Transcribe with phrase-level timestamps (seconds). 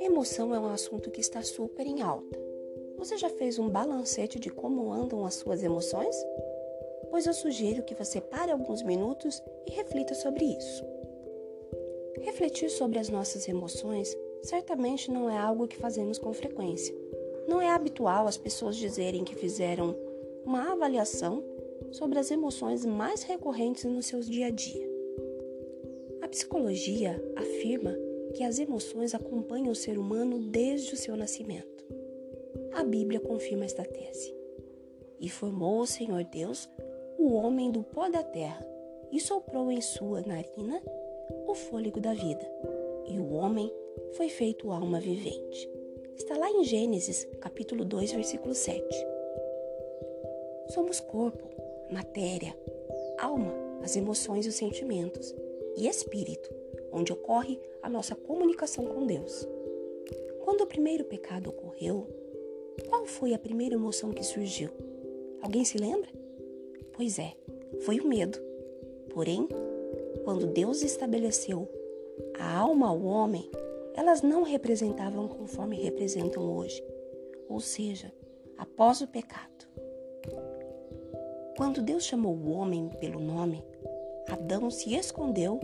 [0.00, 2.38] Emoção é um assunto que está super em alta.
[2.96, 6.16] Você já fez um balancete de como andam as suas emoções?
[7.10, 10.84] Pois eu sugiro que você pare alguns minutos e reflita sobre isso.
[12.20, 16.94] Refletir sobre as nossas emoções certamente não é algo que fazemos com frequência.
[17.46, 19.96] Não é habitual as pessoas dizerem que fizeram
[20.44, 21.42] uma avaliação
[21.92, 24.88] sobre as emoções mais recorrentes no seu dia a dia.
[26.22, 27.96] A psicologia afirma
[28.34, 31.86] que as emoções acompanham o ser humano desde o seu nascimento.
[32.72, 34.34] A Bíblia confirma esta tese.
[35.20, 36.68] E formou o Senhor Deus
[37.18, 38.64] o homem do pó da terra
[39.10, 40.80] e soprou em sua narina
[41.46, 42.46] o fôlego da vida.
[43.06, 43.72] E o homem
[44.12, 45.68] foi feito alma vivente.
[46.16, 48.84] Está lá em Gênesis, capítulo 2, versículo 7.
[50.68, 51.48] Somos corpo,
[51.90, 52.56] matéria,
[53.18, 53.52] alma,
[53.82, 55.34] as emoções e os sentimentos,
[55.76, 56.52] e espírito,
[56.92, 59.46] onde ocorre a nossa comunicação com Deus.
[60.44, 62.06] Quando o primeiro pecado ocorreu,
[62.88, 64.70] qual foi a primeira emoção que surgiu?
[65.40, 66.10] Alguém se lembra?
[66.94, 67.34] Pois é,
[67.80, 68.38] foi o medo.
[69.10, 69.48] Porém,
[70.24, 71.68] quando Deus estabeleceu
[72.38, 73.50] a alma ao homem,
[73.94, 76.82] elas não representavam conforme representam hoje,
[77.48, 78.12] ou seja,
[78.56, 79.66] após o pecado.
[81.58, 83.64] Quando Deus chamou o homem pelo nome,
[84.28, 85.58] Adão se escondeu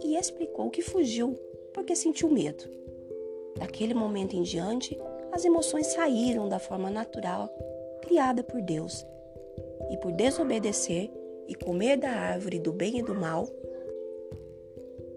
[0.00, 1.34] e explicou que fugiu
[1.74, 2.62] porque sentiu medo.
[3.58, 4.96] Daquele momento em diante,
[5.32, 7.52] as emoções saíram da forma natural
[8.00, 9.04] criada por Deus.
[9.90, 11.10] E por desobedecer
[11.48, 13.48] e comer da árvore do bem e do mal,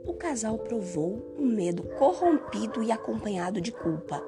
[0.03, 4.19] o casal provou um medo corrompido e acompanhado de culpa.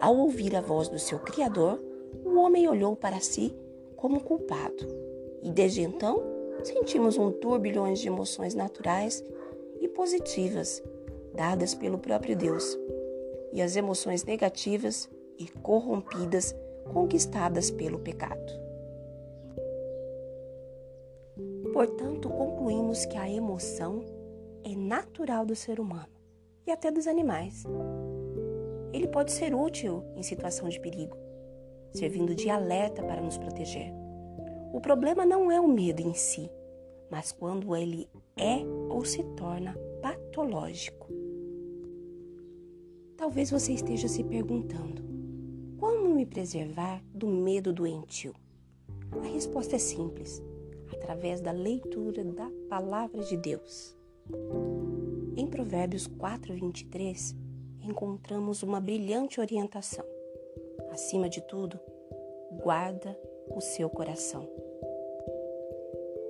[0.00, 1.82] Ao ouvir a voz do seu Criador,
[2.24, 3.52] o homem olhou para si
[3.96, 6.22] como culpado e desde então,
[6.64, 9.24] sentimos um turbilhão de emoções naturais
[9.80, 10.82] e positivas
[11.34, 12.78] dadas pelo próprio Deus,
[13.52, 16.54] e as emoções negativas e corrompidas
[16.92, 18.52] conquistadas pelo pecado.
[21.72, 24.02] Portanto, concluímos que a emoção
[24.64, 26.08] é natural do ser humano
[26.66, 27.64] e até dos animais.
[28.92, 31.16] Ele pode ser útil em situação de perigo,
[31.92, 34.05] servindo de alerta para nos proteger.
[34.76, 36.50] O problema não é o medo em si,
[37.10, 38.06] mas quando ele
[38.36, 38.58] é
[38.90, 41.08] ou se torna patológico.
[43.16, 45.02] Talvez você esteja se perguntando:
[45.78, 48.34] como me preservar do medo doentio?
[49.12, 50.42] A resposta é simples:
[50.92, 53.96] através da leitura da palavra de Deus.
[55.38, 57.34] Em Provérbios 4:23
[57.80, 60.04] encontramos uma brilhante orientação.
[60.90, 61.80] Acima de tudo,
[62.62, 64.65] guarda o seu coração.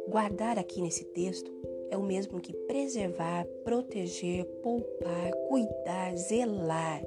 [0.09, 1.50] Guardar aqui nesse texto
[1.91, 7.03] é o mesmo que preservar, proteger, poupar, cuidar, zelar.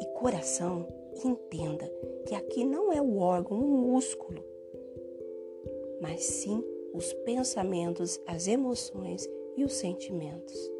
[0.00, 0.86] E coração,
[1.24, 1.90] entenda
[2.26, 4.44] que aqui não é o órgão, o músculo,
[6.00, 10.79] mas sim os pensamentos, as emoções e os sentimentos.